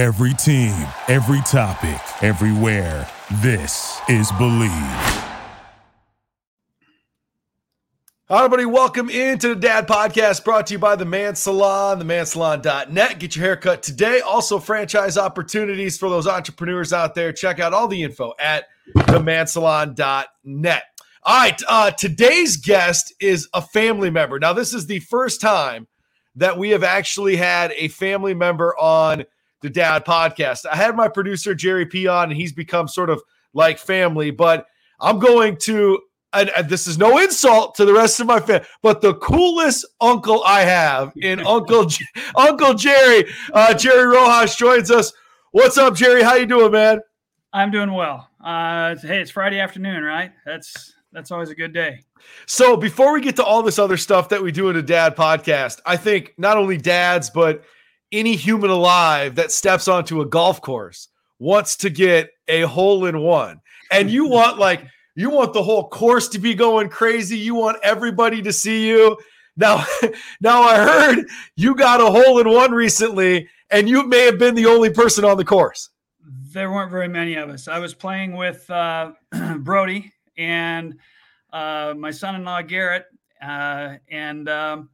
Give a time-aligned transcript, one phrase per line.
[0.00, 3.06] Every team, every topic, everywhere.
[3.42, 4.70] This is Believe.
[8.30, 8.64] Hi, everybody.
[8.64, 13.18] Welcome into the Dad Podcast brought to you by the Man Salon, themansalon.net.
[13.18, 14.20] Get your haircut today.
[14.20, 17.30] Also, franchise opportunities for those entrepreneurs out there.
[17.30, 20.82] Check out all the info at themansalon.net.
[21.24, 21.62] All right.
[21.68, 24.38] Uh, today's guest is a family member.
[24.38, 25.88] Now, this is the first time
[26.36, 29.26] that we have actually had a family member on
[29.60, 30.66] the Dad Podcast.
[30.70, 34.66] I had my producer, Jerry P, on, and he's become sort of like family, but
[35.00, 36.00] I'm going to
[36.32, 39.84] and, and, this is no insult to the rest of my family, but the coolest
[40.00, 42.04] uncle I have in Uncle J-
[42.36, 45.12] Uncle Jerry, uh, Jerry Rohach joins us.
[45.50, 46.22] What's up, Jerry?
[46.22, 47.00] How you doing, man?
[47.52, 48.28] I'm doing well.
[48.42, 50.30] Uh, hey, it's Friday afternoon, right?
[50.46, 52.04] That's that's always a good day.
[52.46, 55.16] So before we get to all this other stuff that we do in a dad
[55.16, 57.64] podcast, I think not only dads, but
[58.12, 63.20] any human alive that steps onto a golf course wants to get a hole in
[63.20, 63.60] one.
[63.90, 67.36] And you want like you want the whole course to be going crazy.
[67.36, 69.18] You want everybody to see you.
[69.56, 69.84] Now,
[70.40, 74.54] now I heard you got a hole in one recently, and you may have been
[74.54, 75.90] the only person on the course.
[76.52, 77.68] There weren't very many of us.
[77.68, 79.12] I was playing with uh,
[79.58, 80.96] Brody and
[81.52, 83.06] uh, my son-in-law Garrett,
[83.42, 84.88] uh, and um,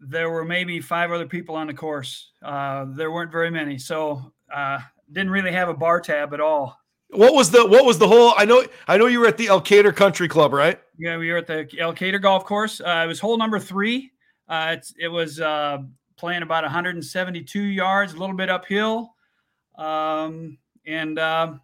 [0.00, 2.32] there were maybe five other people on the course.
[2.42, 4.78] Uh, there weren't very many, so uh,
[5.12, 6.78] didn't really have a bar tab at all.
[7.10, 8.34] What was the what was the whole?
[8.36, 10.80] I know I know you were at the El Elkader Country Club, right?
[10.98, 12.80] Yeah, we were at the El Elkader Golf Course.
[12.80, 14.10] Uh, it was hole number three.
[14.48, 15.78] Uh, it was uh,
[16.16, 19.14] playing about 172 yards, a little bit uphill,
[19.76, 21.60] um, and um,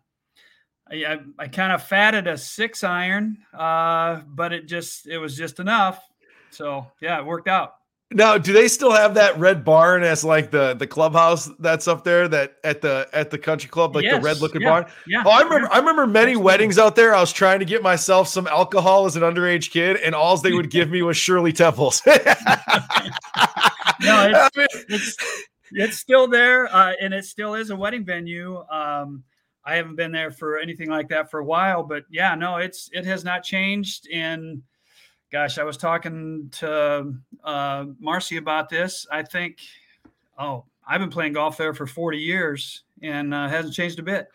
[0.91, 5.37] I, I, I kind of fatted a six iron, uh, but it just it was
[5.37, 6.03] just enough.
[6.51, 7.75] So yeah, it worked out.
[8.15, 12.05] Now, do they still have that red barn as like the the clubhouse that's up
[12.05, 14.87] there that at the at the country club, like yes, the red looking yeah, barn?
[15.07, 15.23] Yeah.
[15.25, 17.15] Oh, I remember I remember many weddings out there.
[17.15, 20.53] I was trying to get myself some alcohol as an underage kid, and all they
[20.53, 22.03] would give me was Shirley Temples.
[22.07, 22.17] no,
[24.57, 25.17] it's, it's,
[25.73, 28.59] it's still there, uh, and it still is a wedding venue.
[28.71, 29.25] Um,
[29.65, 32.91] I haven't been there for anything like that for a while, but yeah, no, it's
[32.93, 34.63] it has not changed in
[35.33, 39.07] gosh, I was talking to uh, Marcie about this.
[39.11, 39.59] I think,
[40.39, 44.29] oh, I've been playing golf there for 40 years and uh, hasn't changed a bit.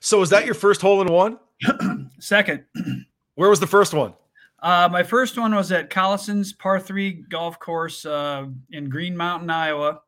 [0.00, 1.38] So, was that your first hole in one?
[2.18, 2.64] Second.
[3.36, 4.14] Where was the first one?
[4.62, 9.48] Uh, my first one was at Collison's par three golf course uh, in Green Mountain,
[9.48, 10.02] Iowa,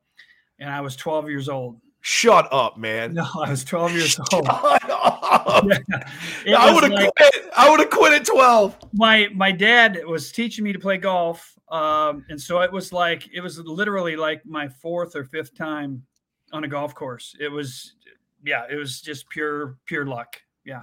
[0.59, 1.81] and I was 12 years old.
[2.05, 3.15] Shut up, man.
[3.15, 4.47] No, I was 12 years Shut old.
[6.45, 6.59] Yeah.
[6.59, 7.35] I would have like, quit.
[7.57, 8.77] I would have quit at 12.
[8.95, 11.57] My my dad was teaching me to play golf.
[11.69, 16.03] Um, and so it was like it was literally like my fourth or fifth time
[16.53, 17.37] on a golf course.
[17.39, 17.95] It was
[18.45, 20.37] yeah, it was just pure pure luck.
[20.65, 20.83] Yeah.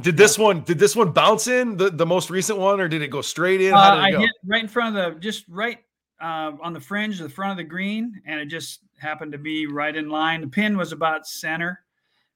[0.00, 3.02] Did this one did this one bounce in the, the most recent one or did
[3.02, 3.74] it go straight in?
[3.74, 4.20] Uh, I go?
[4.20, 5.78] hit right in front of the just right
[6.20, 9.38] uh, on the fringe, of the front of the green, and it just happened to
[9.38, 10.40] be right in line.
[10.40, 11.84] The pin was about center,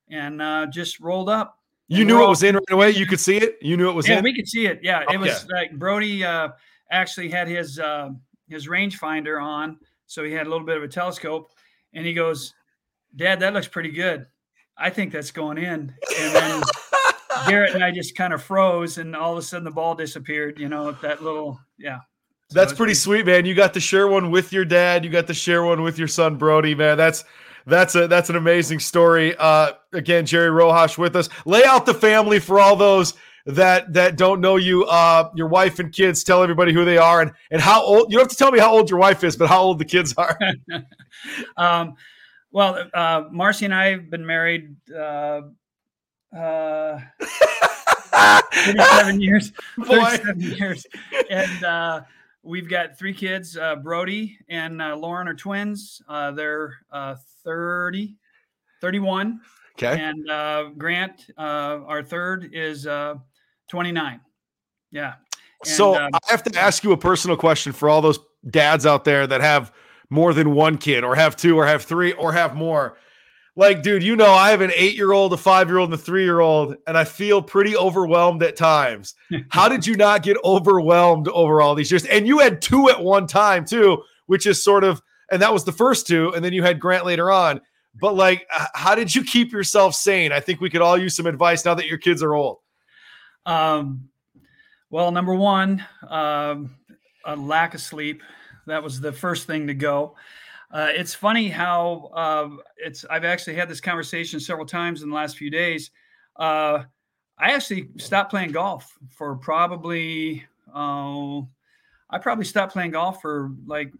[0.08, 1.58] and uh, just rolled up.
[1.88, 2.90] You knew it was in right away.
[2.92, 3.58] You could see it.
[3.60, 4.24] You knew it was yeah, in.
[4.24, 4.78] we could see it.
[4.80, 5.14] Yeah, okay.
[5.14, 6.50] it was like Brody uh,
[6.90, 8.10] actually had his uh,
[8.48, 11.50] his rangefinder on, so he had a little bit of a telescope,
[11.92, 12.54] and he goes,
[13.16, 14.26] "Dad, that looks pretty good.
[14.76, 16.62] I think that's going in." And then
[17.48, 20.60] Garrett and I just kind of froze, and all of a sudden the ball disappeared.
[20.60, 21.98] You know, that little yeah.
[22.52, 23.44] That's pretty sweet, man.
[23.44, 25.04] You got to share one with your dad.
[25.04, 26.96] You got to share one with your son Brody, man.
[26.96, 27.24] That's
[27.66, 29.36] that's a that's an amazing story.
[29.36, 31.28] Uh, again, Jerry Rohach with us.
[31.44, 33.14] Lay out the family for all those
[33.46, 34.84] that that don't know you.
[34.84, 36.24] Uh, your wife and kids.
[36.24, 38.10] Tell everybody who they are and and how old.
[38.10, 39.84] You don't have to tell me how old your wife is, but how old the
[39.84, 40.36] kids are.
[41.56, 41.94] um,
[42.50, 44.74] well, uh, Marcie and I have been married.
[44.92, 45.42] Uh,
[46.36, 47.00] uh,
[48.10, 49.52] 37 years.
[49.84, 50.86] 37 years,
[51.30, 52.00] and uh,
[52.42, 53.56] we've got three kids.
[53.56, 56.02] Uh, Brody and uh, Lauren are twins.
[56.08, 58.16] Uh, they're uh, 30,
[58.80, 59.40] 31.
[59.76, 60.00] Okay.
[60.00, 63.14] And uh, Grant, uh, our third, is uh,
[63.70, 64.20] 29.
[64.90, 65.14] Yeah.
[65.64, 68.86] And, so um, I have to ask you a personal question for all those dads
[68.86, 69.72] out there that have
[70.08, 72.96] more than one kid, or have two, or have three, or have more
[73.60, 76.00] like, dude, you know, I have an eight year old, a five year old, and
[76.00, 79.14] a three year old, and I feel pretty overwhelmed at times.
[79.50, 82.06] How did you not get overwhelmed over all these years?
[82.06, 85.64] And you had two at one time, too, which is sort of, and that was
[85.64, 86.32] the first two.
[86.34, 87.60] And then you had Grant later on.
[88.00, 90.32] But like, how did you keep yourself sane?
[90.32, 92.60] I think we could all use some advice now that your kids are old.
[93.44, 94.08] Um,
[94.88, 96.76] well, number one, um,
[97.26, 98.22] a lack of sleep.
[98.66, 100.16] That was the first thing to go.
[100.72, 103.04] Uh, it's funny how uh, it's.
[103.10, 105.90] I've actually had this conversation several times in the last few days.
[106.36, 106.84] Uh,
[107.38, 110.44] I actually stopped playing golf for probably.
[110.72, 111.48] Oh,
[112.08, 113.92] I probably stopped playing golf for like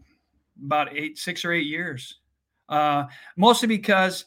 [0.65, 2.19] about eight, six or eight years.
[2.69, 3.07] Uh,
[3.37, 4.27] mostly because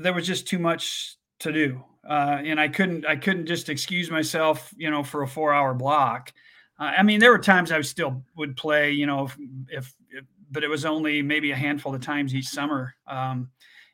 [0.00, 3.04] there was just too much to do, uh, and I couldn't.
[3.04, 6.32] I couldn't just excuse myself, you know, for a four-hour block.
[6.78, 9.36] Uh, I mean, there were times I still would play, you know, if,
[9.70, 12.94] if, if, but it was only maybe a handful of times each summer.
[13.06, 13.50] Um,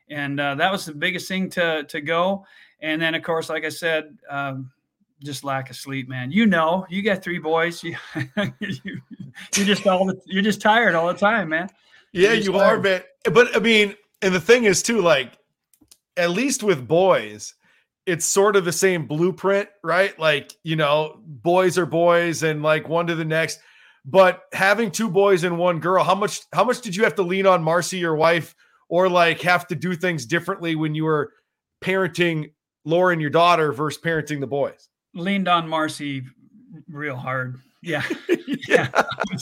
[0.09, 2.45] and uh, that was the biggest thing to to go.
[2.81, 4.71] And then, of course, like I said, um,
[5.23, 6.31] just lack of sleep, man.
[6.31, 7.83] You know, you got three boys.
[7.93, 7.95] You,
[9.55, 11.69] you are just all the, you're just tired all the time, man.
[12.11, 12.79] Yeah, you tired.
[12.79, 13.01] are, man.
[13.31, 15.37] But I mean, and the thing is too, like,
[16.17, 17.53] at least with boys,
[18.05, 20.17] it's sort of the same blueprint, right?
[20.19, 23.59] Like, you know, boys are boys and like one to the next.
[24.05, 27.23] But having two boys and one girl, how much how much did you have to
[27.23, 28.53] lean on Marcie, your wife,
[28.89, 31.31] or like have to do things differently when you were
[31.81, 32.51] parenting
[32.85, 34.89] Lauren, your daughter, versus parenting the boys?
[35.13, 36.25] Leaned on Marcie
[36.89, 37.59] real hard.
[37.81, 38.03] Yeah.
[38.67, 38.89] yeah.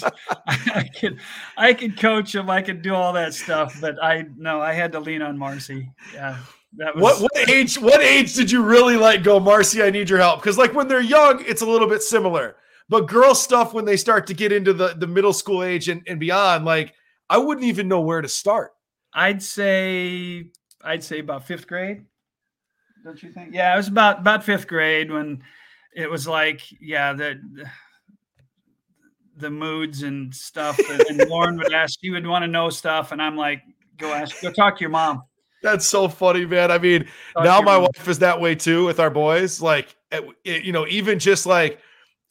[0.47, 1.19] I could
[1.57, 4.91] I could coach him, I could do all that stuff, but I no, I had
[4.93, 5.91] to lean on Marcie.
[6.13, 6.37] Yeah.
[6.77, 10.09] That was, what what age what age did you really like go Marcie I need
[10.09, 12.55] your help because like when they're young it's a little bit similar
[12.91, 16.03] but girl stuff when they start to get into the the middle school age and,
[16.07, 16.93] and beyond like
[17.29, 18.73] I wouldn't even know where to start.
[19.13, 20.51] I'd say
[20.83, 22.03] I'd say about fifth grade.
[23.03, 23.55] Don't you think?
[23.55, 25.41] Yeah it was about about fifth grade when
[25.95, 27.39] it was like yeah the
[29.37, 33.13] the moods and stuff and, and Lauren would ask she would want to know stuff
[33.13, 33.63] and I'm like
[33.97, 35.23] go ask go talk to your mom.
[35.63, 36.71] That's so funny, man.
[36.71, 39.61] I mean, oh, now my wife is that way too with our boys.
[39.61, 41.79] Like, it, it, you know, even just like,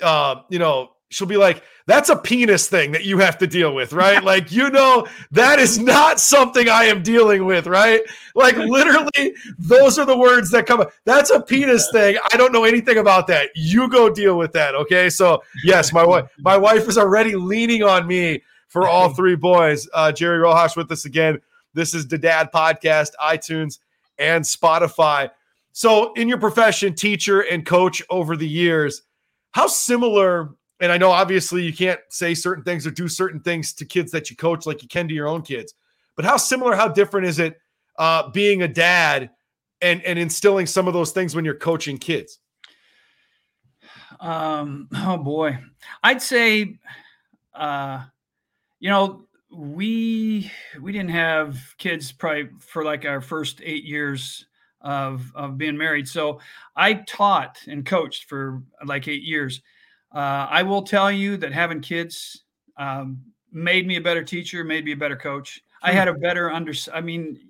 [0.02, 3.75] uh, you know, she'll be like, "That's a penis thing that you have to deal
[3.75, 8.00] with, right?" like, you know, that is not something I am dealing with, right?
[8.35, 10.81] Like, literally, those are the words that come.
[10.81, 10.93] up.
[11.05, 12.17] That's a penis thing.
[12.32, 13.50] I don't know anything about that.
[13.55, 15.11] You go deal with that, okay?
[15.11, 19.88] So, yes, my wife, my wife is already leaning on me for all three boys.
[19.93, 21.41] Uh, Jerry Rohach with us again.
[21.75, 23.79] This is the Dad Podcast, iTunes,
[24.19, 25.31] and Spotify.
[25.73, 29.02] So, in your profession, teacher and coach over the years,
[29.52, 30.50] how similar,
[30.81, 34.12] and I know obviously you can't say certain things or do certain things to kids
[34.12, 35.75] that you coach like you can to your own kids,
[36.17, 37.58] but how similar, how different is it
[37.99, 39.31] uh, being a dad
[39.81, 42.38] and, and instilling some of those things when you're coaching kids?
[44.20, 45.58] Um, oh boy,
[46.02, 46.79] I'd say,
[47.55, 48.05] uh,
[48.79, 50.50] you know, we
[50.81, 54.47] we didn't have kids probably for like our first eight years
[54.81, 56.09] of of being married.
[56.09, 56.41] So
[56.77, 59.62] I taught and coached for like eight years.
[60.12, 62.44] Uh, I will tell you that having kids
[62.77, 63.21] um,
[63.53, 65.62] made me a better teacher, made me a better coach.
[65.82, 66.75] I had a better under.
[66.93, 67.41] I mean,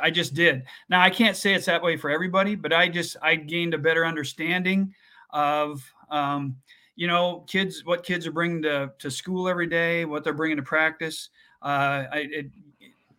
[0.00, 0.64] I just did.
[0.88, 3.78] Now I can't say it's that way for everybody, but I just I gained a
[3.78, 4.94] better understanding
[5.30, 6.56] of um,
[6.96, 10.56] you know, kids, what kids are bringing to, to school every day, what they're bringing
[10.56, 11.28] to practice.
[11.62, 12.46] Uh, I, it,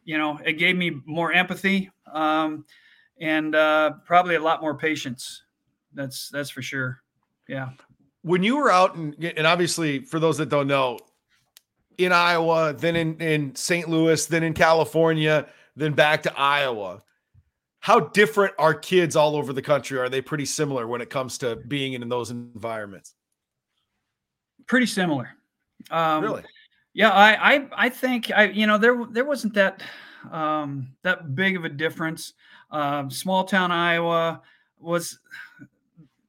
[0.03, 2.65] you know, it gave me more empathy um,
[3.19, 5.43] and uh, probably a lot more patience.
[5.93, 7.01] That's that's for sure.
[7.47, 7.69] Yeah.
[8.21, 10.99] When you were out and and obviously for those that don't know,
[11.97, 13.89] in Iowa, then in in St.
[13.89, 17.03] Louis, then in California, then back to Iowa.
[17.79, 19.97] How different are kids all over the country?
[19.97, 23.13] Are they pretty similar when it comes to being in those environments?
[24.67, 25.29] pretty similar.
[25.89, 26.43] Um, really?
[26.97, 29.83] Yeah, I, I, I think I, you know, there, there wasn't that,
[30.31, 32.33] um, that big of a difference.
[32.71, 34.41] Um, small town Iowa
[34.79, 35.19] was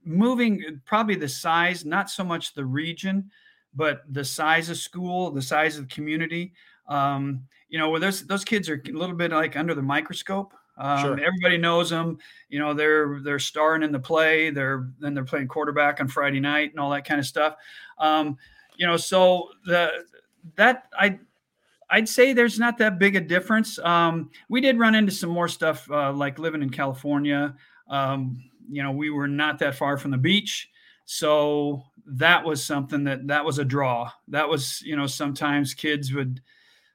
[0.04, 3.30] moving probably the size, not so much the region,
[3.74, 6.52] but the size of school, the size of the community.
[6.86, 10.52] Um, you know, where those those kids are a little bit like under the microscope.
[10.76, 11.12] Um, sure.
[11.18, 12.18] Everybody knows them.
[12.50, 14.50] You know, they're they're starring in the play.
[14.50, 17.56] They're then they're playing quarterback on Friday night and all that kind of stuff.
[17.96, 18.36] Um,
[18.76, 20.04] you know, so the
[20.56, 21.18] that I
[21.90, 23.78] I'd say there's not that big a difference.
[23.78, 27.54] Um, we did run into some more stuff uh, like living in California.
[27.88, 30.68] Um, you know, we were not that far from the beach,
[31.06, 34.10] so that was something that that was a draw.
[34.28, 36.40] That was you know sometimes kids would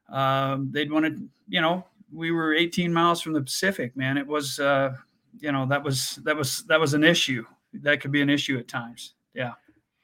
[0.09, 4.17] um, they'd want to you know we were 18 miles from the Pacific, man.
[4.17, 4.93] It was, uh,
[5.39, 7.43] you know, that was that was that was an issue.
[7.73, 9.15] That could be an issue at times.
[9.33, 9.53] Yeah.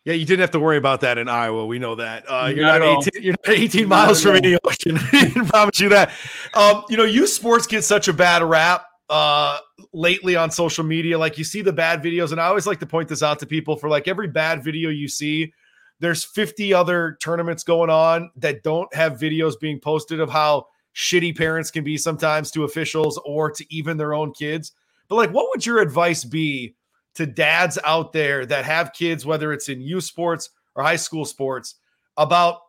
[0.06, 1.66] Yeah, you didn't have to worry about that in Iowa.
[1.66, 2.24] We know that.
[2.28, 4.98] Uh, you're, not, not 18, you're not 18 not miles from any ocean.
[5.12, 6.12] I promise you that.
[6.54, 9.60] Um, you know, you sports get such a bad rap uh,
[9.94, 11.18] lately on social media.
[11.18, 13.46] Like you see the bad videos, and I always like to point this out to
[13.46, 15.54] people for like every bad video you see,
[16.00, 21.38] there's 50 other tournaments going on that don't have videos being posted of how shitty
[21.38, 24.72] parents can be sometimes to officials or to even their own kids.
[25.10, 26.76] But like, what would your advice be
[27.20, 31.26] to dads out there that have kids, whether it's in youth sports or high school
[31.26, 31.76] sports,
[32.16, 32.62] about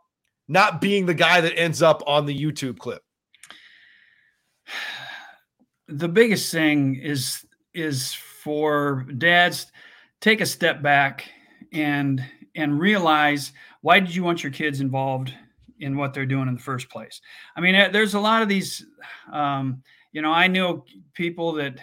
[0.48, 3.00] not being the guy that ends up on the YouTube clip?
[5.86, 9.70] The biggest thing is is for dads
[10.20, 11.30] take a step back
[11.72, 12.24] and
[12.56, 13.52] and realize
[13.82, 15.32] why did you want your kids involved
[15.78, 17.20] in what they're doing in the first place
[17.56, 18.84] i mean there's a lot of these
[19.32, 21.78] um, you know i know people that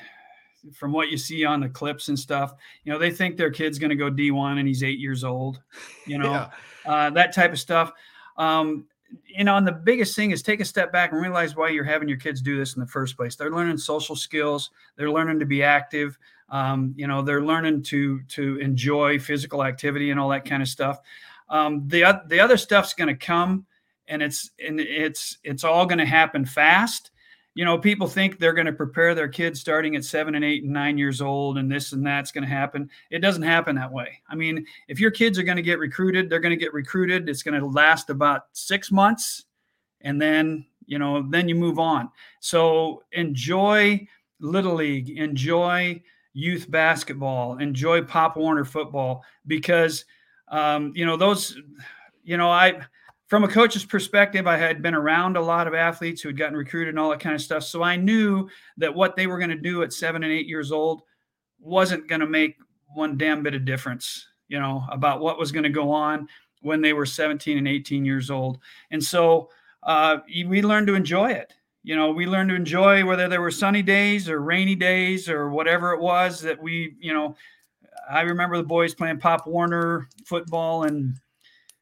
[0.74, 3.80] from what you see on the clips and stuff you know they think their kid's
[3.80, 5.62] going to go d1 and he's eight years old
[6.06, 6.50] you know yeah.
[6.92, 7.92] uh, that type of stuff
[8.38, 8.86] um,
[9.26, 11.84] you know, and the biggest thing is take a step back and realize why you're
[11.84, 13.36] having your kids do this in the first place.
[13.36, 14.72] They're learning social skills.
[14.96, 16.18] They're learning to be active.
[16.50, 20.70] Um, you know, they're learning to to enjoy physical activity and all that kind of
[20.70, 21.00] stuff.
[21.50, 23.66] Um, the the other stuff's going to come,
[24.08, 27.12] and it's and it's it's all going to happen fast
[27.58, 30.64] you know, people think they're going to prepare their kids starting at seven and eight
[30.64, 32.88] and nine years old, and this and that's going to happen.
[33.10, 34.22] It doesn't happen that way.
[34.30, 37.28] I mean, if your kids are going to get recruited, they're going to get recruited.
[37.28, 39.46] It's going to last about six months,
[40.02, 42.12] and then you know, then you move on.
[42.42, 44.08] So enjoy
[44.40, 50.06] little league, enjoy youth basketball, enjoy Pop Warner football because
[50.50, 51.58] um, you know those.
[52.24, 52.82] You know, I
[53.28, 56.56] from a coach's perspective, I had been around a lot of athletes who had gotten
[56.56, 57.64] recruited and all that kind of stuff.
[57.64, 60.72] So I knew that what they were going to do at seven and eight years
[60.72, 61.02] old
[61.60, 62.58] wasn't going to make
[62.94, 66.28] one damn bit of difference, you know, about what was going to go on
[66.62, 68.60] when they were 17 and 18 years old.
[68.92, 69.50] And so
[69.84, 71.54] uh, we learned to enjoy it.
[71.84, 75.50] You know, we learned to enjoy whether there were sunny days or rainy days or
[75.50, 77.36] whatever it was that we, you know,
[78.10, 81.18] I remember the boys playing Pop Warner football and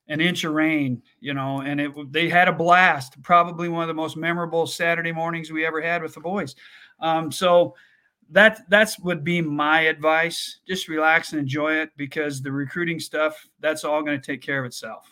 [0.08, 3.22] an inch of rain, you know, and it they had a blast.
[3.24, 6.56] Probably one of the most memorable Saturday mornings we ever had with the boys.
[7.00, 7.76] Um, so
[8.32, 10.60] that that's would be my advice.
[10.68, 14.60] Just relax and enjoy it because the recruiting stuff that's all going to take care
[14.60, 15.12] of itself.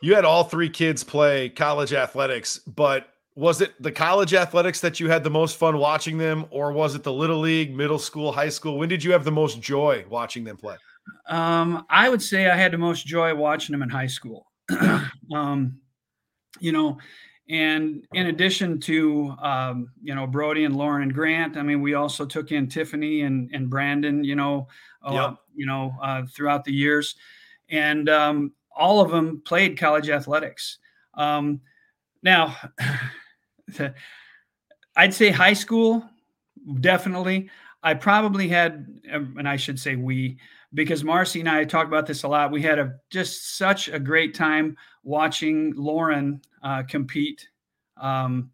[0.00, 5.00] You had all three kids play college athletics, but was it the college athletics that
[5.00, 8.30] you had the most fun watching them, or was it the little league, middle school,
[8.30, 8.78] high school?
[8.78, 10.76] When did you have the most joy watching them play?
[11.28, 14.46] Um, I would say I had the most joy watching them in high school.
[15.34, 15.78] um,
[16.60, 16.98] you know,
[17.48, 21.94] and in addition to um, you know Brody and Lauren and Grant, I mean, we
[21.94, 24.24] also took in Tiffany and and Brandon.
[24.24, 24.68] You know,
[25.02, 25.36] uh, yep.
[25.54, 27.16] you know, uh, throughout the years,
[27.68, 30.78] and um, all of them played college athletics.
[31.14, 31.60] Um,
[32.22, 32.56] now,
[34.96, 36.08] I'd say high school,
[36.80, 37.50] definitely.
[37.82, 40.38] I probably had, um, and I should say we,
[40.74, 42.50] because Marcie and I talk about this a lot.
[42.50, 47.48] We had a just such a great time watching Lauren uh, compete
[47.96, 48.50] um,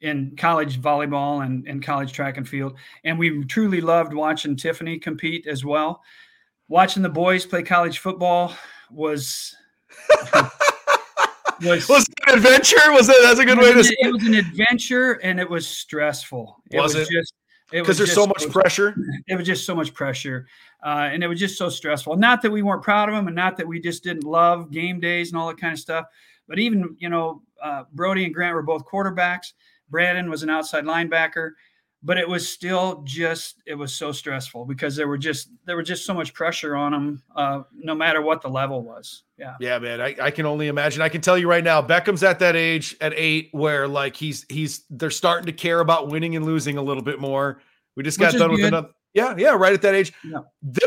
[0.00, 4.98] in college volleyball and, and college track and field, and we truly loved watching Tiffany
[4.98, 6.02] compete as well.
[6.68, 8.54] Watching the boys play college football
[8.90, 9.54] was.
[11.62, 12.92] was, was it an adventure?
[12.92, 14.06] Was that that's a good way to say it?
[14.06, 16.62] It was an adventure and it was stressful.
[16.70, 17.12] It was, was it?
[17.12, 17.34] just
[17.70, 18.94] because there's so much pressure.
[19.26, 20.46] It was just so much pressure,
[20.84, 22.16] uh, and it was just so stressful.
[22.16, 25.00] Not that we weren't proud of them, and not that we just didn't love game
[25.00, 26.06] days and all that kind of stuff.
[26.46, 29.52] But even you know, uh, Brody and Grant were both quarterbacks.
[29.90, 31.52] Brandon was an outside linebacker,
[32.02, 35.86] but it was still just it was so stressful because there were just there was
[35.86, 39.24] just so much pressure on them, uh, no matter what the level was.
[39.36, 40.00] Yeah, yeah, man.
[40.00, 41.02] I, I can only imagine.
[41.02, 44.46] I can tell you right now, Beckham's at that age at eight where like he's
[44.48, 47.60] he's they're starting to care about winning and losing a little bit more.
[47.96, 50.12] We just got done with another yeah, yeah, right at that age.
[50.24, 50.40] Yeah.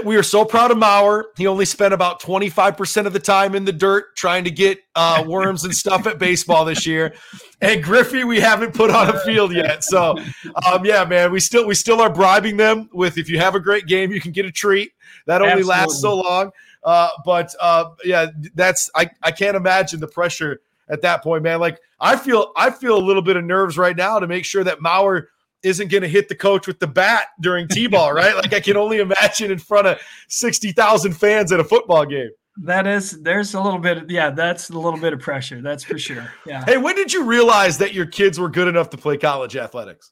[0.06, 1.26] We are so proud of Mauer.
[1.36, 5.24] He only spent about 25% of the time in the dirt trying to get uh,
[5.28, 7.14] worms and stuff at baseball this year.
[7.60, 9.84] And Griffey, we haven't put on a field yet.
[9.84, 10.18] So
[10.66, 13.60] um, yeah, man, we still we still are bribing them with if you have a
[13.60, 14.94] great game, you can get a treat.
[15.26, 15.70] That only Absolutely.
[15.70, 16.52] lasts so long.
[16.84, 21.60] Uh, but uh, yeah, that's I, I can't imagine the pressure at that point, man.
[21.60, 24.64] Like I feel I feel a little bit of nerves right now to make sure
[24.64, 25.26] that Mauer–
[25.64, 28.36] isn't going to hit the coach with the bat during t-ball, right?
[28.36, 30.00] like I can only imagine in front of
[30.30, 32.30] 60,000 fans at a football game.
[32.58, 35.62] That is there's a little bit yeah, that's a little bit of pressure.
[35.62, 36.32] That's for sure.
[36.46, 36.64] Yeah.
[36.66, 40.12] Hey, when did you realize that your kids were good enough to play college athletics?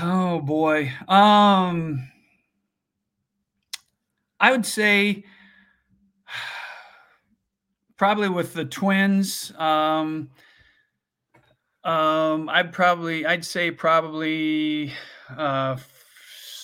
[0.00, 0.92] Oh boy.
[1.06, 2.08] Um
[4.40, 5.24] I would say
[7.96, 10.30] probably with the twins um
[11.86, 14.92] um, I'd probably, I'd say probably
[15.36, 15.76] uh,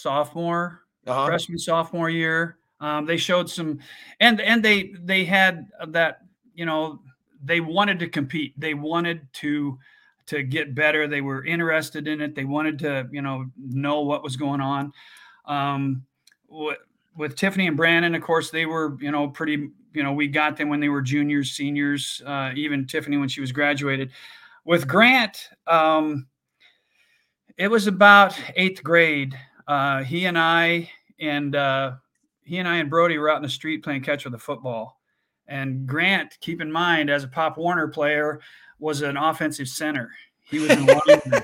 [0.01, 1.27] sophomore, uh-huh.
[1.27, 2.59] freshman sophomore year.
[2.81, 3.79] Um, they showed some,
[4.19, 6.23] and and they they had that
[6.55, 7.01] you know
[7.45, 8.59] they wanted to compete.
[8.59, 9.79] They wanted to
[10.27, 11.07] to get better.
[11.07, 12.35] They were interested in it.
[12.35, 14.93] They wanted to, you know, know what was going on.
[15.47, 16.05] Um,
[16.49, 16.79] with,
[17.17, 20.57] with Tiffany and Brandon, of course, they were, you know, pretty, you know, we got
[20.57, 24.11] them when they were juniors, seniors, uh, even Tiffany when she was graduated.
[24.65, 26.27] With Grant, um,
[27.57, 29.39] it was about eighth grade.
[29.67, 30.91] Uh, he and I
[31.21, 31.93] and uh,
[32.43, 35.01] he and I and Brody were out in the street playing catch with a football.
[35.49, 38.41] And Grant, keep in mind, as a Pop Warner player,
[38.79, 40.11] was an offensive center.
[40.45, 41.43] He was in Washington.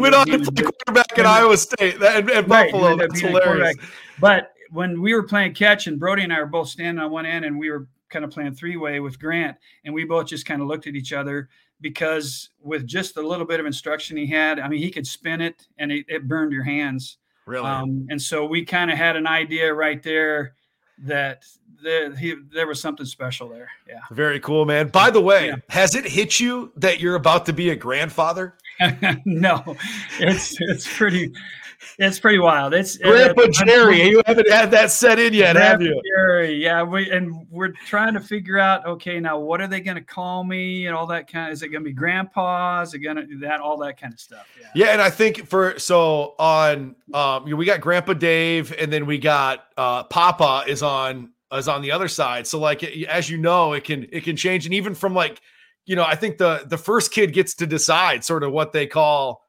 [0.00, 2.96] Went on to play quarterback at Iowa State and, and right, Buffalo.
[2.96, 3.76] That's hilarious.
[4.20, 7.26] But when we were playing catch, and Brody and I were both standing on one
[7.26, 10.46] end, and we were kind of playing three way with Grant, and we both just
[10.46, 11.48] kind of looked at each other
[11.80, 15.40] because with just a little bit of instruction he had, I mean, he could spin
[15.40, 17.18] it and it, it burned your hands.
[17.46, 17.66] Really?
[17.66, 20.54] Um, and so we kind of had an idea right there
[20.98, 21.44] that
[21.82, 23.68] there, he, there was something special there.
[23.88, 24.00] Yeah.
[24.10, 24.88] Very cool, man.
[24.88, 25.56] By the way, yeah.
[25.68, 28.54] has it hit you that you're about to be a grandfather?
[29.24, 29.76] no,
[30.18, 31.32] it's it's pretty
[31.98, 32.74] it's pretty wild.
[32.74, 34.08] It's Grandpa Jerry.
[34.08, 36.02] You haven't had that set in yet, Grandpa have you?
[36.14, 36.82] Jerry, yeah.
[36.82, 38.86] We and we're trying to figure out.
[38.86, 41.48] Okay, now what are they going to call me and all that kind?
[41.48, 42.82] Of, is it going to be Grandpa?
[42.82, 43.60] Is it going to do that?
[43.60, 44.46] All that kind of stuff.
[44.60, 44.66] Yeah.
[44.74, 49.18] Yeah, and I think for so on, um, we got Grandpa Dave, and then we
[49.18, 52.46] got uh, Papa is on is on the other side.
[52.46, 55.40] So like as you know, it can it can change, and even from like
[55.86, 58.86] you know, I think the the first kid gets to decide sort of what they
[58.86, 59.45] call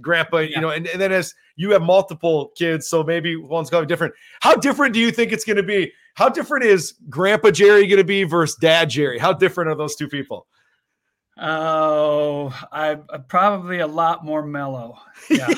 [0.00, 0.56] grandpa, yeah.
[0.56, 3.86] you know, and, and then as you have multiple kids, so maybe one's going to
[3.86, 4.14] be different.
[4.40, 5.92] How different do you think it's going to be?
[6.14, 9.18] How different is Grandpa Jerry going to be versus Dad Jerry?
[9.18, 10.46] How different are those two people?
[11.40, 12.96] Oh, I
[13.28, 14.98] probably a lot more mellow.
[15.30, 15.48] Yeah.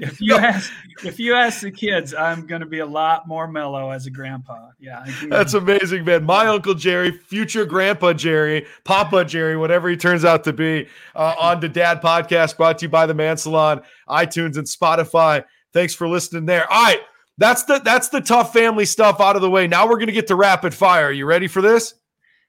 [0.00, 0.72] If you ask
[1.04, 4.10] if you ask the kids, I'm going to be a lot more mellow as a
[4.10, 4.70] grandpa.
[4.78, 6.24] Yeah, that's amazing, man.
[6.24, 11.34] My uncle Jerry, future grandpa Jerry, Papa Jerry, whatever he turns out to be, uh,
[11.38, 15.44] on the Dad Podcast, brought to you by the Man Salon, iTunes, and Spotify.
[15.72, 16.70] Thanks for listening there.
[16.72, 17.00] All right,
[17.38, 19.66] that's the that's the tough family stuff out of the way.
[19.66, 21.06] Now we're going to get to rapid fire.
[21.06, 21.94] Are you ready for this?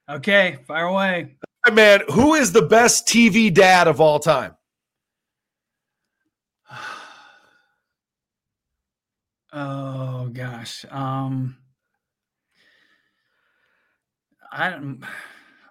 [0.09, 1.35] Okay, fire away.
[1.65, 4.55] Right, man, who is the best TV dad of all time?
[9.55, 10.85] Oh gosh.
[10.91, 11.55] Um
[14.51, 15.01] I don't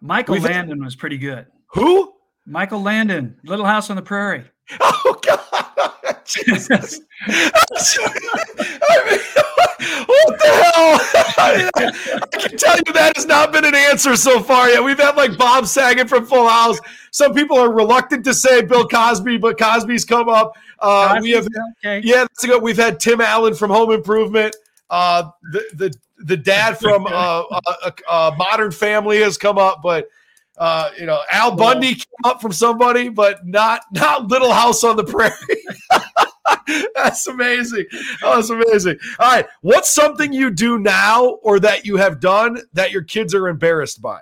[0.00, 1.46] Michael We've, Landon was pretty good.
[1.74, 2.14] Who?
[2.46, 4.44] Michael Landon, Little House on the Prairie.
[4.80, 6.16] Oh God.
[6.24, 7.00] Jesus.
[7.26, 7.42] I
[9.10, 9.20] mean,
[10.44, 11.00] the hell?
[11.38, 11.70] I,
[12.32, 14.82] can tell you that has not been an answer so far yet.
[14.82, 16.78] We've had like Bob Saget from Full House.
[17.10, 20.56] Some people are reluctant to say Bill Cosby, but Cosby's come up.
[20.78, 21.46] Uh, we have,
[21.78, 22.00] okay.
[22.04, 22.62] yeah, that's good.
[22.62, 24.54] We've had Tim Allen from Home Improvement.
[24.90, 30.08] Uh, the the the dad from uh, uh, uh, Modern Family has come up, but
[30.58, 34.96] uh, you know Al Bundy came up from somebody, but not not Little House on
[34.96, 35.32] the Prairie.
[36.94, 37.86] That's amazing.
[38.22, 38.98] That's amazing.
[39.18, 43.34] All right, what's something you do now or that you have done that your kids
[43.34, 44.20] are embarrassed by?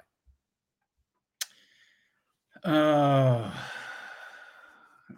[2.65, 3.51] Uh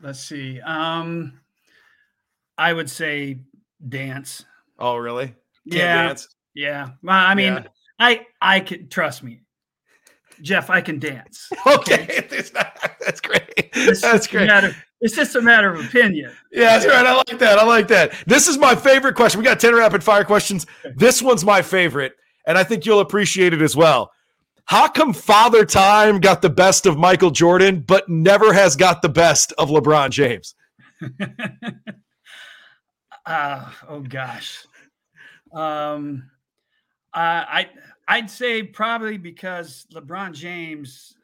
[0.04, 0.60] let's see.
[0.60, 1.40] Um,
[2.56, 3.40] I would say
[3.88, 4.44] dance.
[4.78, 5.26] Oh, really?
[5.26, 6.06] Can't yeah.
[6.06, 6.28] Dance?
[6.54, 6.90] Yeah.
[7.02, 7.64] Well, I mean, yeah.
[7.98, 9.40] I I can trust me,
[10.42, 10.70] Jeff.
[10.70, 11.50] I can dance.
[11.66, 12.26] Okay,
[13.00, 13.72] that's great.
[14.00, 14.50] That's great.
[15.04, 16.32] It's just a matter of opinion.
[16.50, 17.04] Yeah, that's right.
[17.04, 17.58] I like that.
[17.58, 18.14] I like that.
[18.26, 19.38] This is my favorite question.
[19.38, 20.66] We got ten rapid fire questions.
[20.96, 22.14] This one's my favorite,
[22.46, 24.10] and I think you'll appreciate it as well.
[24.64, 29.10] How come Father Time got the best of Michael Jordan, but never has got the
[29.10, 30.54] best of LeBron James?
[33.26, 34.64] uh, oh gosh.
[35.52, 36.30] Um,
[37.12, 37.68] I
[38.08, 41.14] I'd say probably because LeBron James,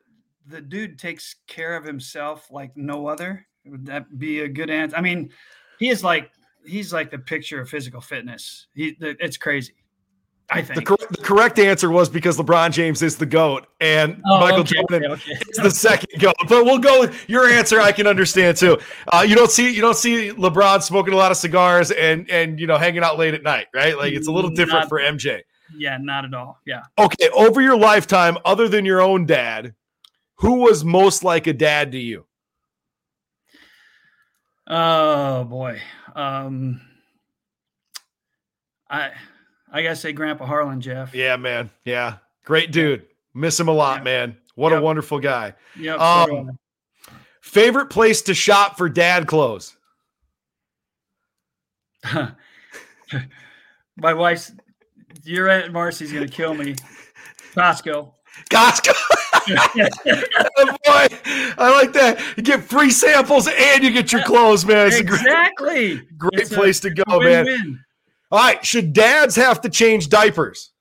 [0.46, 3.46] the dude takes care of himself like no other.
[3.66, 4.96] Would that be a good answer?
[4.96, 5.30] I mean,
[5.78, 6.30] he is like
[6.64, 8.66] he's like the picture of physical fitness.
[8.74, 9.74] He it's crazy.
[10.52, 14.20] I think the, cor- the, correct answer was because LeBron James is the goat and
[14.26, 15.40] oh, Michael okay, Jordan okay, okay.
[15.48, 16.34] is the second goat.
[16.48, 17.80] But we'll go with your answer.
[17.80, 18.78] I can understand too.
[19.12, 22.58] Uh, you don't see you don't see LeBron smoking a lot of cigars and and
[22.58, 23.96] you know hanging out late at night, right?
[23.96, 25.42] Like it's a little different not, for MJ.
[25.76, 26.58] Yeah, not at all.
[26.66, 26.82] Yeah.
[26.98, 29.74] Okay, over your lifetime, other than your own dad,
[30.36, 32.26] who was most like a dad to you?
[34.70, 35.80] Oh boy.
[36.14, 36.80] Um
[38.88, 39.10] I
[39.72, 41.14] I gotta say, Grandpa Harlan, Jeff.
[41.14, 41.70] Yeah, man.
[41.84, 43.06] Yeah, great dude.
[43.34, 44.04] Miss him a lot, yeah.
[44.04, 44.36] man.
[44.56, 44.80] What yep.
[44.80, 45.54] a wonderful guy.
[45.78, 45.94] Yeah.
[45.94, 46.58] Um,
[47.40, 49.76] favorite place to shop for dad clothes.
[53.96, 54.52] My wife's.
[55.24, 56.74] Your aunt Marcie's gonna kill me.
[57.54, 58.12] Costco.
[58.50, 58.92] Costco.
[60.56, 61.08] oh boy,
[61.58, 62.20] I like that.
[62.36, 64.88] You get free samples and you get your clothes, man.
[64.88, 65.92] It's exactly.
[65.92, 67.84] a great, great It's a- place to go, man.
[68.32, 70.72] All right, should dads have to change diapers?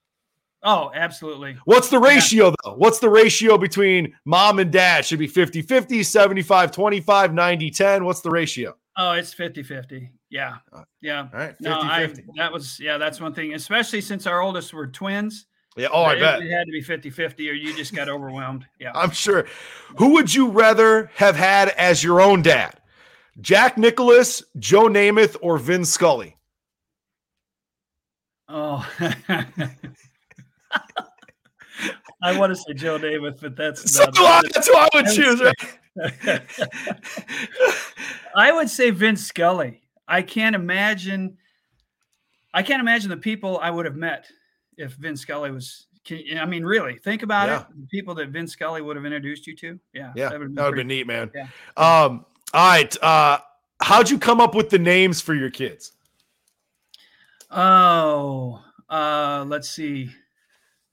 [0.62, 1.58] Oh, absolutely.
[1.66, 2.74] What's the ratio though?
[2.76, 5.06] What's the ratio between mom and dad?
[5.06, 8.06] Should it be 50 50, 75 25, 90 10.
[8.06, 8.76] What's the ratio?
[8.98, 10.12] Oh, it's 50 50.
[10.30, 10.58] Yeah.
[11.02, 11.28] Yeah.
[11.34, 14.74] All right, 50 No, I, that was, yeah, that's one thing, especially since our oldest
[14.74, 15.46] were twins.
[15.80, 16.42] Yeah, oh, I it, bet.
[16.42, 18.66] It had to be 50 50 or you just got overwhelmed.
[18.80, 18.92] Yeah.
[18.94, 19.48] I'm sure.
[19.98, 22.82] Who would you rather have had as your own dad?
[23.40, 26.36] Jack Nicklaus, Joe Namath, or Vin Scully?
[28.50, 28.86] Oh.
[32.22, 34.42] I want to say Joe Davis, but that's So I.
[34.54, 35.56] That's who I would choose, right?
[38.36, 39.80] I would say Vince Scully.
[40.06, 41.38] I can't imagine.
[42.54, 44.26] I can't imagine the people I would have met
[44.80, 45.86] if Vince Scully was.
[46.06, 47.60] Can, I mean, really, think about Yeah.
[47.62, 47.68] it.
[47.82, 49.80] The people that Vince Scully would have introduced you to.
[49.94, 51.30] Yeah, Yeah, that would have been neat, man.
[51.36, 51.44] Yeah.
[51.78, 53.04] Um, all right.
[53.04, 53.38] Uh,
[53.82, 55.92] how'd you come up with the names for your kids?
[57.52, 60.10] Oh, uh, let's see.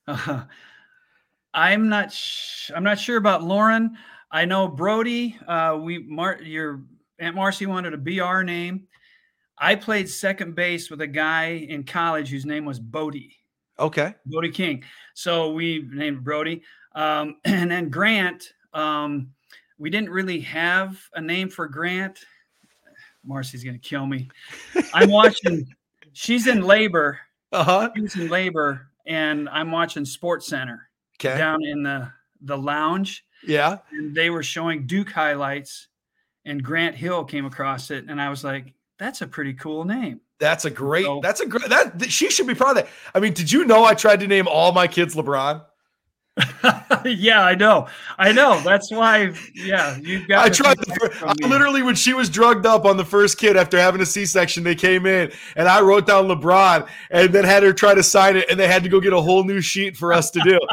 [0.06, 0.44] Uh,
[1.54, 2.12] I'm not.
[2.12, 3.96] Sh- I'm not sure about Lauren.
[4.30, 5.38] I know Brody.
[5.46, 6.82] Uh, we Mar- your
[7.18, 8.88] Aunt Marcie wanted a BR name.
[9.58, 13.36] I played second base with a guy in college whose name was Bodie.
[13.78, 14.14] Okay.
[14.26, 14.84] Brody King.
[15.14, 16.62] So we named Brody.
[16.94, 19.28] Um, and then Grant, um,
[19.78, 22.20] we didn't really have a name for Grant.
[23.24, 24.28] Marcie's going to kill me.
[24.94, 25.66] I'm watching,
[26.12, 27.18] she's in labor.
[27.52, 27.90] Uh huh.
[27.96, 30.88] She's in labor, and I'm watching Sports Center
[31.20, 31.36] Okay.
[31.36, 32.10] down in the,
[32.42, 33.24] the lounge.
[33.46, 33.78] Yeah.
[33.92, 35.88] And they were showing Duke highlights,
[36.44, 38.04] and Grant Hill came across it.
[38.08, 40.20] And I was like, that's a pretty cool name.
[40.38, 41.04] That's a great.
[41.04, 41.68] So- that's a great.
[41.68, 42.88] That th- she should be proud of that.
[43.14, 45.62] I mean, did you know I tried to name all my kids LeBron?
[47.06, 47.88] yeah, I know.
[48.18, 48.60] I know.
[48.60, 50.76] That's why, yeah, you've got I tried.
[51.22, 54.62] I literally, when she was drugged up on the first kid after having a C-section,
[54.62, 58.36] they came in and I wrote down LeBron and then had her try to sign
[58.36, 60.58] it, and they had to go get a whole new sheet for us to do.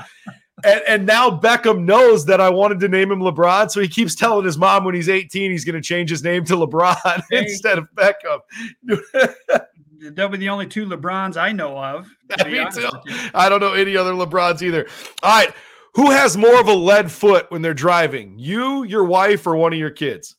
[0.64, 4.16] and, and now Beckham knows that I wanted to name him LeBron, so he keeps
[4.16, 7.40] telling his mom when he's 18 he's going to change his name to LeBron Hey.
[7.40, 8.40] instead of Beckham.
[10.16, 12.10] They'll be the only two LeBrons I know of.
[12.46, 12.90] Me too.
[13.34, 14.86] I don't know any other LeBrons either.
[15.22, 15.54] All right.
[15.96, 18.38] Who has more of a lead foot when they're driving?
[18.38, 20.36] You, your wife, or one of your kids?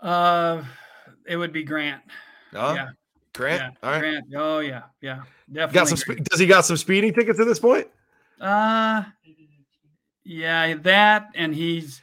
[0.00, 0.62] Uh,
[1.26, 2.02] it would be Grant.
[2.52, 2.74] Huh?
[2.76, 2.88] Yeah.
[3.34, 3.60] Grant.
[3.60, 3.70] yeah.
[3.82, 4.00] All right.
[4.00, 4.24] Grant.
[4.36, 5.74] Oh yeah, yeah, definitely.
[5.74, 5.96] Got some.
[5.98, 7.88] Spe- does he got some speeding tickets at this point?
[8.40, 9.02] Uh,
[10.24, 12.00] yeah, that and he's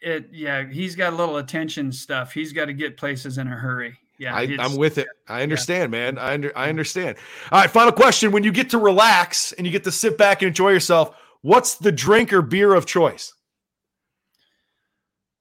[0.00, 0.28] it.
[0.32, 2.32] Yeah, he's got a little attention stuff.
[2.32, 3.98] He's got to get places in a hurry.
[4.18, 5.08] Yeah, I, I'm with it.
[5.28, 6.16] I understand, man.
[6.16, 7.18] I under, I understand.
[7.52, 7.70] All right.
[7.70, 10.70] Final question: When you get to relax and you get to sit back and enjoy
[10.70, 13.34] yourself, what's the drink or beer of choice?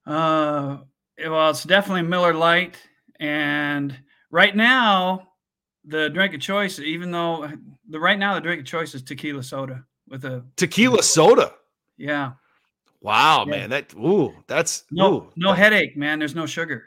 [0.05, 0.77] Uh,
[1.25, 2.77] well, it's definitely Miller Lite,
[3.19, 3.97] and
[4.31, 5.29] right now,
[5.85, 7.49] the drink of choice, even though
[7.89, 11.53] the right now the drink of choice is tequila soda with a Tequila soda.
[11.97, 12.33] yeah,
[13.01, 13.51] Wow, Yeah.
[13.51, 13.69] man.
[13.69, 16.19] That ooh, that's no ooh, no headache, man.
[16.19, 16.85] There's no sugar.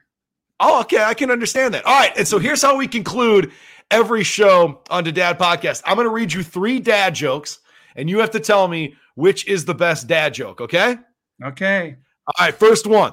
[0.61, 1.03] Oh, okay.
[1.05, 1.87] I can understand that.
[1.87, 2.13] All right.
[2.17, 3.53] And so here's how we conclude
[3.93, 5.83] every show on the Dad Podcast.
[5.87, 7.61] I'm going to read you three dad jokes,
[7.95, 10.61] and you have to tell me which is the best dad joke.
[10.61, 10.97] Okay.
[11.45, 11.97] Okay,
[12.27, 12.55] All right.
[12.55, 13.13] First one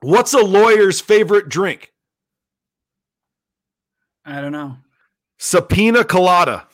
[0.00, 1.91] What's a lawyer's favorite drink?
[4.24, 4.76] I don't know.
[5.38, 6.68] Subpoena colada.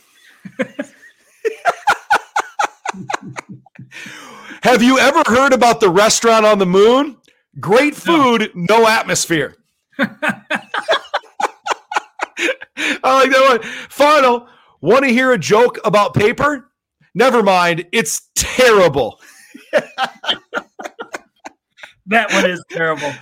[4.62, 7.16] Have you ever heard about the restaurant on the moon?
[7.60, 9.56] Great food, no atmosphere.
[9.98, 10.06] I
[13.02, 13.62] like that one.
[13.88, 14.48] Final.
[14.80, 16.70] Want to hear a joke about paper?
[17.14, 17.86] Never mind.
[17.92, 19.20] It's terrible.
[22.06, 23.12] That one is terrible.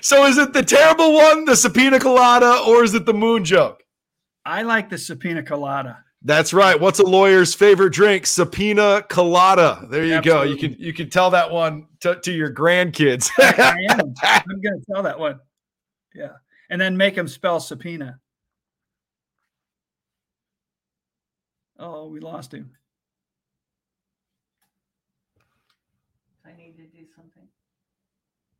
[0.00, 3.82] So is it the terrible one, the subpoena colada, or is it the moon joke?
[4.44, 6.04] I like the subpoena colada.
[6.24, 6.78] That's right.
[6.78, 8.26] What's a lawyer's favorite drink?
[8.26, 9.86] Subpoena colada.
[9.90, 10.42] There you go.
[10.42, 13.30] You can you can tell that one to, to your grandkids.
[13.38, 14.14] I am.
[14.22, 15.40] I'm going to tell that one.
[16.14, 16.32] Yeah,
[16.70, 18.20] and then make them spell subpoena.
[21.78, 22.70] Oh, we lost him.
[26.44, 27.48] I need to do something.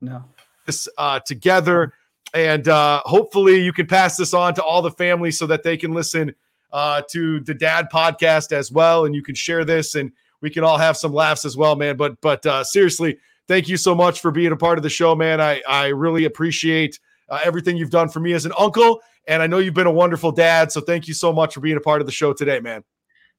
[0.02, 0.24] No.
[0.66, 1.94] this uh, together,
[2.34, 5.76] and uh, hopefully you can pass this on to all the families so that they
[5.76, 6.34] can listen
[6.72, 10.64] uh, to the Dad podcast as well, and you can share this, and we can
[10.64, 11.96] all have some laughs as well, man.
[11.96, 15.14] But but uh, seriously, thank you so much for being a part of the show,
[15.14, 15.40] man.
[15.40, 19.46] I I really appreciate uh, everything you've done for me as an uncle, and I
[19.46, 20.72] know you've been a wonderful dad.
[20.72, 22.82] So thank you so much for being a part of the show today, man.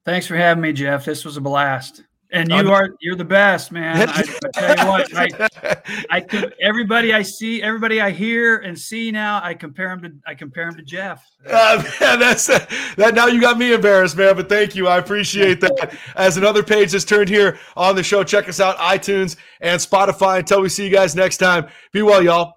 [0.06, 1.06] Thanks for having me, Jeff.
[1.06, 2.04] This was a blast.
[2.34, 4.10] And you are you're the best, man.
[4.10, 5.78] I, I tell you what, I,
[6.10, 10.34] I everybody I see, everybody I hear and see now, I compare him to I
[10.34, 11.24] compare him to Jeff.
[11.46, 13.13] Uh, man, that's that.
[13.13, 14.36] Now you got me embarrassed, man.
[14.36, 15.96] But thank you, I appreciate that.
[16.15, 20.39] As another page is turned here on the show, check us out iTunes and Spotify.
[20.39, 22.56] Until we see you guys next time, be well, y'all.